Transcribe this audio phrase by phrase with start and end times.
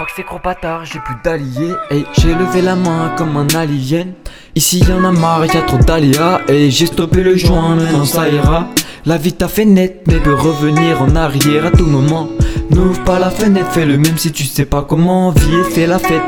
[0.00, 1.74] Fuck ces gros bâtards, j'ai plus d'alliés.
[1.90, 4.14] Et j'ai levé la main comme un alien.
[4.54, 6.40] Ici y'en a marre, y'a trop d'aléas.
[6.48, 8.66] Et j'ai stoppé le joint, maintenant ça ira.
[9.04, 12.30] La vie t'a fait net, mais peut revenir en arrière à tout moment.
[12.70, 15.98] N'ouvre pas la fenêtre, fais le même si tu sais pas comment vivre, fais la
[15.98, 16.22] fête.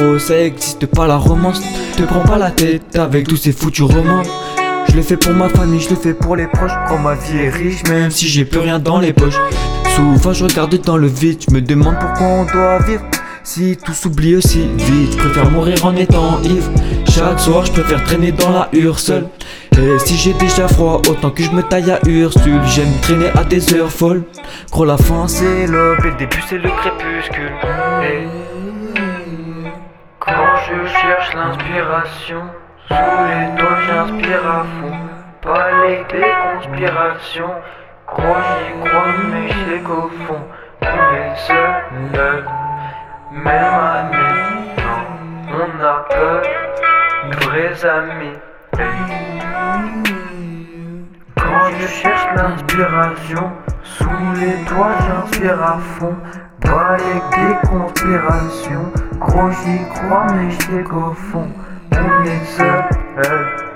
[0.00, 1.60] Oh, ça existe pas la romance.
[1.96, 4.22] Te prends pas la tête avec tous ces foutus romans.
[4.88, 6.70] Je le fais pour ma famille, je le fais pour les proches.
[6.86, 9.40] Quand ma vie est riche, même si j'ai plus rien dans les poches.
[9.96, 13.02] Souvent je regarde dans le vide, je me demande pourquoi on doit vivre.
[13.46, 16.68] Si tout s'oublie aussi vite, préfère mourir en étant ivre.
[17.08, 19.28] Chaque soir, je préfère traîner dans la hure seul.
[19.78, 22.60] Et si j'ai déjà froid, autant que je me taille à Ursule.
[22.64, 24.24] J'aime traîner à des heures folles.
[24.72, 27.52] Gros, la fin c'est l'aube et le début c'est le crépuscule.
[28.02, 28.26] Et
[30.18, 32.42] quand je cherche l'inspiration,
[32.88, 34.96] sous les doigts j'inspire à fond.
[35.42, 37.54] Pas les des conspirations.
[38.08, 40.42] Crois, j'y crois, mais je qu'au fond,
[40.82, 42.65] on est seul.
[43.32, 44.98] Même non,
[45.52, 46.42] on a peur.
[47.30, 48.38] De vrais amis.
[51.36, 53.52] Quand je cherche l'inspiration,
[53.82, 56.16] sous les doigts j'inspire à fond.
[56.60, 61.48] Pas des conspirations, gros j'y crois mais je sais qu'au fond
[62.06, 62.84] on est seul,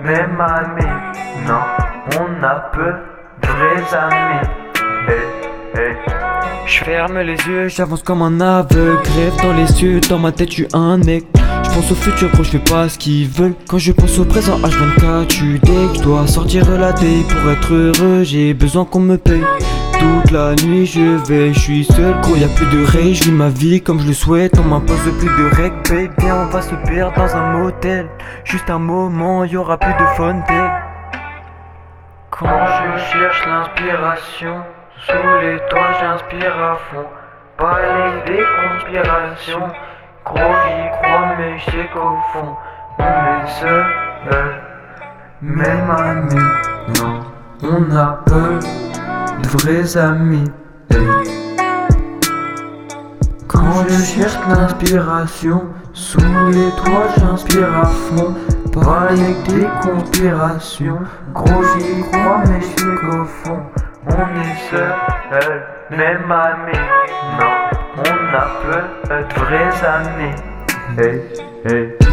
[0.03, 0.87] même amis.
[1.47, 1.63] Non,
[2.19, 2.93] on a peu
[3.43, 4.49] de vrais amis.
[5.09, 6.20] Hey, hey.
[6.71, 10.53] Je ferme les yeux, j'avance comme un aveugle, rêve dans les cieux, dans ma tête
[10.53, 11.25] suis un mec.
[11.65, 13.57] Je pense au futur, gros, je fais pas ce qu'ils veulent.
[13.69, 17.75] Quand je pense au présent, H24, tu dès je dois sortir la tête pour être
[17.75, 18.23] heureux.
[18.23, 19.43] J'ai besoin qu'on me paye.
[19.99, 23.25] Toute la nuit je vais, je suis seul, gros, y a plus de règles, je
[23.25, 26.63] vis ma vie comme je le souhaite, on m'impose plus de règles, baby, on va
[26.63, 28.09] se perdre dans un motel.
[28.45, 30.71] Juste un moment, y aura plus de fontaine.
[32.31, 34.63] Quand je cherche l'inspiration,
[35.07, 37.07] sous les toits j'inspire à fond.
[37.57, 39.69] Pas les des conspirations,
[40.25, 42.57] gros j'y crois mais je qu'au fond
[42.99, 43.85] on est seul.
[45.43, 46.35] Même amis,
[46.99, 47.21] non,
[47.63, 50.51] on a peu de vrais amis.
[53.49, 55.63] Quand je cherche l'inspiration,
[55.93, 56.19] sous
[56.49, 58.35] les toits j'inspire à fond.
[58.73, 61.01] Pas avec des conspirations,
[61.35, 63.61] gros j'y crois mais je qu'au fond
[64.07, 66.79] on est seul, même amis.
[67.39, 67.55] Non,
[67.99, 70.35] on a peu de vrais amis.
[70.99, 71.23] Hey,
[71.65, 72.10] hey.